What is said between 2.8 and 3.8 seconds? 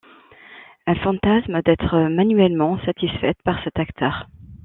satisfaite par cet